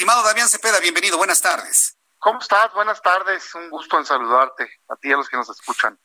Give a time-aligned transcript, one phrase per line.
[0.00, 1.94] Estimado Damián Cepeda, bienvenido, buenas tardes.
[2.18, 2.72] ¿Cómo estás?
[2.72, 6.00] Buenas tardes, un gusto en saludarte, a ti y a los que nos escuchan.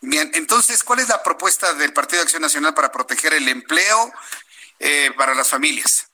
[0.00, 4.10] Bien, entonces, ¿cuál es la propuesta del Partido de Acción Nacional para proteger el empleo
[4.78, 6.10] eh, para las familias?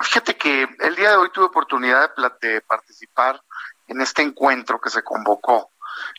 [0.00, 3.38] Fíjate que el día de hoy tuve oportunidad de, de participar
[3.86, 5.70] en este encuentro que se convocó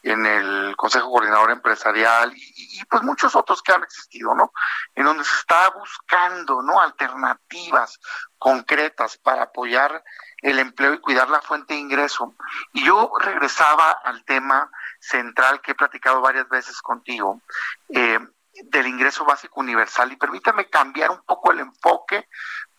[0.03, 4.51] en el Consejo Coordinador Empresarial y, pues muchos otros que han existido, ¿no?
[4.95, 6.79] En donde se está buscando, ¿no?
[6.79, 7.99] Alternativas
[8.37, 10.03] concretas para apoyar
[10.41, 12.33] el empleo y cuidar la fuente de ingreso.
[12.73, 17.41] Y yo regresaba al tema central que he platicado varias veces contigo,
[17.89, 18.19] eh,
[18.63, 20.11] del ingreso básico universal.
[20.11, 22.27] Y permítame cambiar un poco el enfoque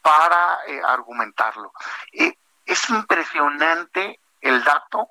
[0.03, 1.73] para eh, argumentarlo.
[2.13, 5.09] Eh, es impresionante el dato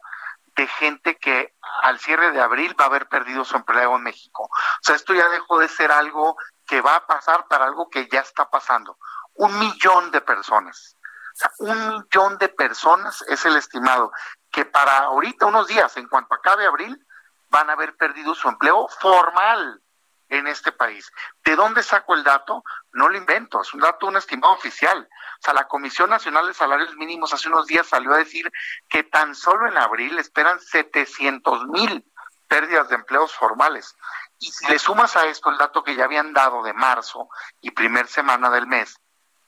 [0.56, 4.44] de gente que al cierre de abril va a haber perdido su empleo en México.
[4.44, 6.36] O sea, esto ya dejó de ser algo
[6.66, 8.98] que va a pasar para algo que ya está pasando.
[9.36, 10.98] Un millón de personas.
[11.34, 14.12] O sea, un millón de personas es el estimado
[14.52, 17.06] que para ahorita, unos días, en cuanto acabe abril,
[17.50, 19.82] van a haber perdido su empleo formal
[20.32, 21.12] en este país.
[21.44, 22.64] ¿De dónde saco el dato?
[22.94, 25.08] No lo invento, es un dato, un estimado oficial.
[25.08, 28.52] O sea, la Comisión Nacional de Salarios Mínimos hace unos días salió a decir
[28.90, 32.06] que tan solo en abril esperan 700 mil
[32.48, 33.96] pérdidas de empleos formales.
[34.40, 37.72] Y si le sumas a esto el dato que ya habían dado de marzo y
[37.72, 38.96] primer semana del mes,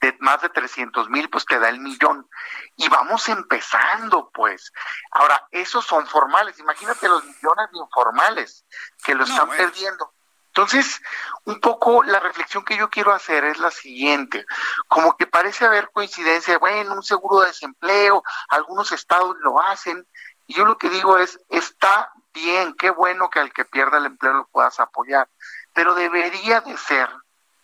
[0.00, 2.28] de más de 300 mil, pues te da el millón.
[2.76, 4.70] Y vamos empezando, pues.
[5.12, 6.58] Ahora, esos son formales.
[6.58, 8.66] Imagínate los millones de informales
[9.02, 9.64] que lo no, están bueno.
[9.64, 10.13] perdiendo.
[10.56, 11.02] Entonces,
[11.46, 14.46] un poco la reflexión que yo quiero hacer es la siguiente,
[14.86, 20.06] como que parece haber coincidencia, bueno, un seguro de desempleo, algunos estados lo hacen,
[20.46, 24.06] y yo lo que digo es, está bien, qué bueno que al que pierda el
[24.06, 25.28] empleo lo puedas apoyar,
[25.72, 27.10] pero debería de ser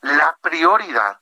[0.00, 1.20] la prioridad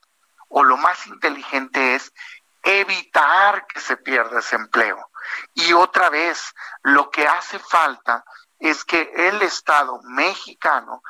[0.48, 2.14] o lo más inteligente es
[2.62, 5.10] evitar que se pierda ese empleo.
[5.52, 8.24] Y otra vez, lo que hace falta
[8.58, 11.02] es que el Estado mexicano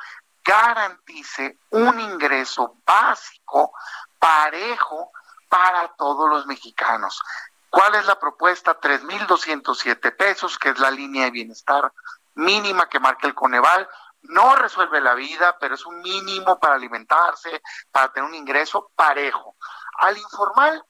[0.43, 3.73] garantice un ingreso básico
[4.17, 5.11] parejo
[5.47, 7.21] para todos los mexicanos.
[7.69, 8.79] ¿Cuál es la propuesta?
[8.79, 11.91] 3.207 pesos, que es la línea de bienestar
[12.35, 13.87] mínima que marca el Coneval.
[14.21, 17.61] No resuelve la vida, pero es un mínimo para alimentarse,
[17.91, 19.55] para tener un ingreso parejo.
[19.99, 20.83] Al informal,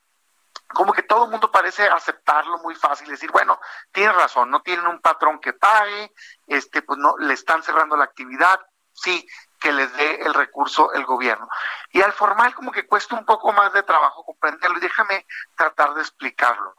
[0.74, 3.60] como que todo el mundo parece aceptarlo muy fácil, decir, bueno,
[3.92, 6.14] tiene razón, no tienen un patrón que pague,
[6.48, 8.60] este, pues no, le están cerrando la actividad,
[9.02, 9.28] sí,
[9.60, 11.48] que les dé el recurso el gobierno.
[11.92, 15.94] Y al formal como que cuesta un poco más de trabajo comprenderlo y déjame tratar
[15.94, 16.74] de explicarlo.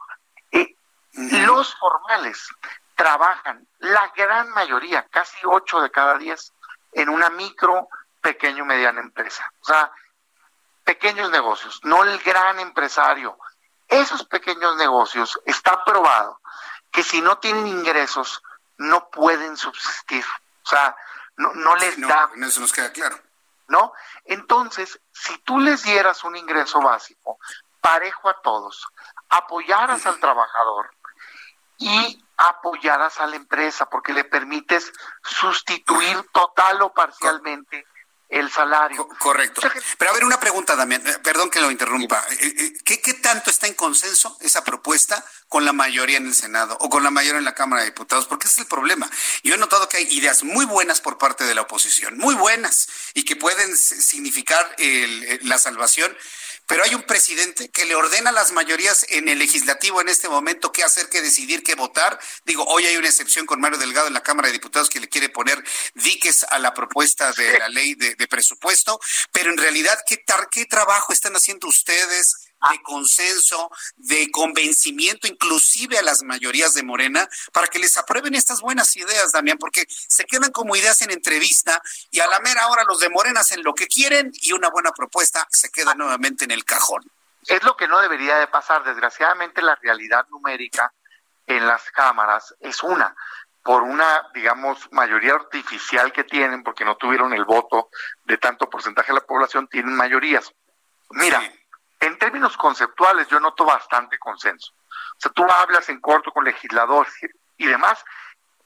[0.51, 0.75] Eh,
[1.13, 2.49] los formales
[2.95, 6.53] trabajan, la gran mayoría, casi ocho de cada diez,
[6.93, 7.87] en una micro,
[8.21, 9.51] pequeño, mediana empresa.
[9.61, 9.91] O sea,
[10.83, 13.37] pequeños negocios, no el gran empresario.
[13.87, 16.39] Esos pequeños negocios está probado
[16.91, 18.41] que si no tienen ingresos,
[18.77, 20.25] no pueden subsistir.
[20.63, 20.95] O sea,
[21.37, 22.29] no, no les no, da.
[22.41, 23.17] Eso nos queda claro.
[23.67, 23.93] ¿No?
[24.25, 27.39] Entonces, si tú les dieras un ingreso básico
[27.79, 28.87] parejo a todos,
[29.29, 30.91] apoyaras al trabajador
[31.77, 34.91] y apoyaras a la empresa porque le permites
[35.23, 37.85] sustituir total o parcialmente
[38.31, 39.07] el salario.
[39.19, 39.61] Correcto.
[39.97, 42.23] Pero a ver, una pregunta, Damián, perdón que lo interrumpa.
[42.85, 46.89] ¿Qué, ¿Qué tanto está en consenso esa propuesta con la mayoría en el Senado o
[46.89, 48.27] con la mayoría en la Cámara de Diputados?
[48.27, 49.09] Porque ese es el problema.
[49.43, 52.87] Yo he notado que hay ideas muy buenas por parte de la oposición, muy buenas,
[53.13, 56.15] y que pueden significar el, la salvación,
[56.71, 60.29] pero hay un presidente que le ordena a las mayorías en el legislativo en este
[60.29, 62.17] momento qué hacer, qué decidir, qué votar.
[62.45, 65.09] Digo, hoy hay una excepción con Mario Delgado en la Cámara de Diputados que le
[65.09, 65.61] quiere poner
[65.95, 69.01] diques a la propuesta de la ley de, presupuesto,
[69.33, 72.50] pero en realidad, ¿qué, ¿qué trabajo están haciendo ustedes?
[72.69, 78.61] De consenso, de convencimiento, inclusive a las mayorías de Morena, para que les aprueben estas
[78.61, 81.81] buenas ideas, Damián, porque se quedan como ideas en entrevista
[82.11, 84.91] y a la mera hora los de Morena hacen lo que quieren y una buena
[84.91, 87.03] propuesta se queda nuevamente en el cajón.
[87.47, 88.83] Es lo que no debería de pasar.
[88.83, 90.93] Desgraciadamente la realidad numérica
[91.47, 93.15] en las cámaras es una
[93.63, 97.89] por una, digamos, mayoría artificial que tienen, porque no tuvieron el voto
[98.23, 100.51] de tanto porcentaje de la población, tienen mayorías.
[101.11, 101.60] Mira, sí
[102.01, 104.73] en términos conceptuales yo noto bastante consenso.
[104.73, 107.13] O sea, tú hablas en corto con legisladores
[107.57, 108.03] y demás,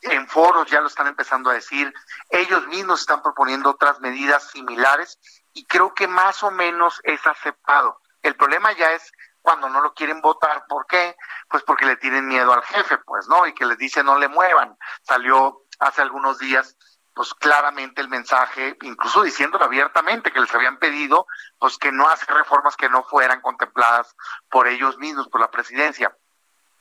[0.02, 1.94] en foros ya lo están empezando a decir,
[2.30, 5.20] ellos mismos están proponiendo otras medidas similares
[5.54, 8.00] y creo que más o menos es aceptado.
[8.22, 9.12] El problema ya es
[9.42, 10.66] cuando no lo quieren votar.
[10.68, 11.16] ¿Por qué?
[11.50, 13.46] Pues porque le tienen miedo al jefe, pues, ¿no?
[13.46, 14.78] Y que les dice no le muevan.
[15.04, 16.76] Salió hace algunos días
[17.16, 21.26] pues claramente el mensaje, incluso diciéndolo abiertamente, que les habían pedido,
[21.58, 24.16] pues que no hace reformas que no fueran contempladas
[24.50, 26.16] por ellos mismos, por la presidencia.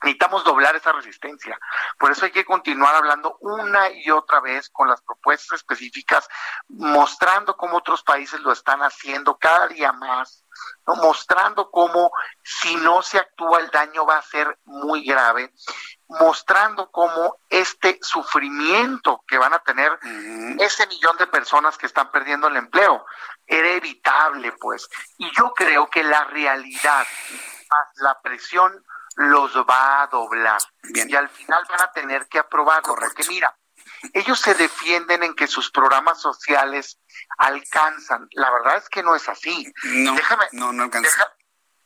[0.02, 1.58] Necesitamos doblar esa resistencia.
[1.98, 6.28] Por eso hay que continuar hablando una y otra vez con las propuestas específicas,
[6.68, 10.44] mostrando cómo otros países lo están haciendo cada día más,
[10.84, 12.10] mostrando cómo
[12.42, 15.54] si no se actúa el daño va a ser muy grave,
[16.08, 19.98] mostrando cómo este sufrimiento que van a tener
[20.58, 23.04] ese millón de personas que están perdiendo el empleo
[23.46, 24.88] era evitable, pues.
[25.18, 27.06] Y yo creo que la realidad,
[27.70, 28.84] más la presión,
[29.16, 30.60] los va a doblar.
[30.82, 33.56] Y al final van a tener que aprobarlo, porque mira,
[34.12, 36.98] ellos se defienden en que sus programas sociales
[37.38, 38.28] alcanzan.
[38.32, 39.72] La verdad es que no es así.
[39.84, 41.34] No, Déjame, no, no alcanza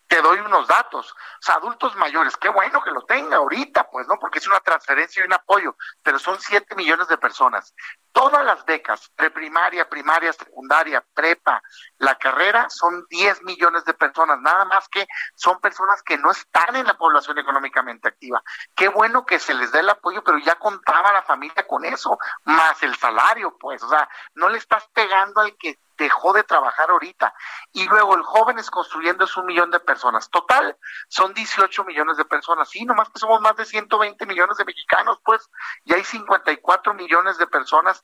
[0.09, 1.15] te doy unos datos.
[1.47, 4.19] Adultos mayores, qué bueno que lo tenga ahorita, pues, ¿no?
[4.19, 7.75] Porque es una transferencia y un apoyo, pero son 7 millones de personas.
[8.19, 11.63] Todas las becas, preprimaria, primaria, secundaria, prepa,
[11.99, 15.07] la carrera, son 10 millones de personas, nada más que
[15.37, 18.43] son personas que no están en la población económicamente activa.
[18.75, 22.19] Qué bueno que se les dé el apoyo, pero ya contaba la familia con eso,
[22.43, 26.91] más el salario, pues, o sea, no le estás pegando al que dejó de trabajar
[26.91, 27.35] ahorita.
[27.73, 30.31] Y luego el Jóvenes Construyendo es un millón de personas.
[30.31, 30.79] Total,
[31.09, 32.71] son 18 millones de personas.
[32.71, 35.51] Sí, nomás que somos más de 120 millones de mexicanos, pues,
[35.85, 38.01] y hay 54 millones de personas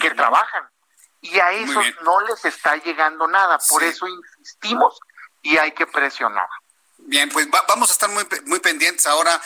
[0.00, 0.68] que trabajan.
[1.20, 3.58] Y a esos no les está llegando nada.
[3.68, 5.00] Por eso insistimos
[5.42, 6.48] y hay que presionar.
[7.06, 9.38] Bien, pues vamos a estar muy, muy pendientes ahora,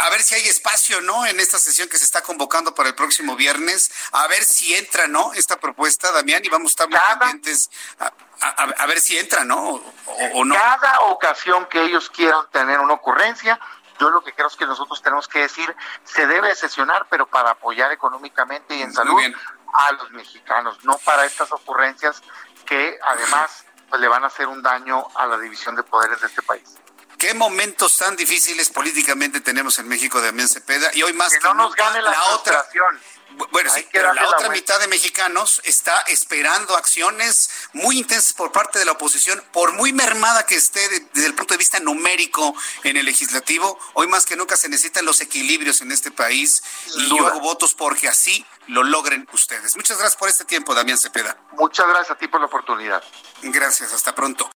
[0.00, 1.24] a ver si hay espacio, ¿no?
[1.24, 5.06] En esta sesión que se está convocando para el próximo viernes, a ver si entra,
[5.06, 5.32] ¿no?
[5.34, 7.70] Esta propuesta, Damián, y vamos a estar muy pendientes
[8.40, 9.80] a, ver si entra, ¿no?
[10.34, 10.54] O, no.
[10.56, 13.60] Cada ocasión que ellos quieran tener una ocurrencia,
[13.98, 17.50] yo lo que creo es que nosotros tenemos que decir, se debe sesionar, pero para
[17.50, 19.20] apoyar económicamente y en salud
[19.72, 22.22] a los mexicanos, no para estas ocurrencias
[22.64, 26.26] que además pues, le van a hacer un daño a la división de poderes de
[26.26, 26.76] este país.
[27.18, 30.90] ¿Qué momentos tan difíciles políticamente tenemos en México, Damián Cepeda?
[30.92, 32.62] Y hoy más que, no nos gane la, otra.
[33.50, 38.78] Bueno, sí, pero la otra mitad de mexicanos está esperando acciones muy intensas por parte
[38.78, 40.80] de la oposición, por muy mermada que esté
[41.12, 42.54] desde el punto de vista numérico
[42.84, 43.78] en el legislativo.
[43.94, 46.62] Hoy más que nunca se necesitan los equilibrios en este país
[46.96, 49.76] y yo hago votos porque así lo logren ustedes.
[49.76, 51.36] Muchas gracias por este tiempo, Damián Cepeda.
[51.52, 53.02] Muchas gracias a ti por la oportunidad.
[53.42, 54.50] Gracias, hasta pronto.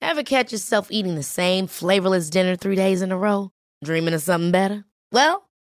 [0.00, 3.50] Ever catch yourself eating the same flavorless dinner three days in a row?
[3.84, 4.84] Dreaming of something better?
[5.12, 5.48] Well,